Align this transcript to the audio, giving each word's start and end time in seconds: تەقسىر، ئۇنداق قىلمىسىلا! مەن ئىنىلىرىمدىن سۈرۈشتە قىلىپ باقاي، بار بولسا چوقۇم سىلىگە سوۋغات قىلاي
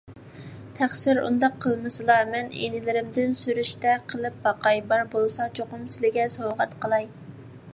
تەقسىر، 0.77 1.19
ئۇنداق 1.25 1.57
قىلمىسىلا! 1.65 2.15
مەن 2.31 2.49
ئىنىلىرىمدىن 2.61 3.37
سۈرۈشتە 3.41 3.93
قىلىپ 4.13 4.39
باقاي، 4.47 4.81
بار 4.93 5.05
بولسا 5.17 5.47
چوقۇم 5.61 5.85
سىلىگە 5.97 6.27
سوۋغات 6.39 6.75
قىلاي 6.87 7.07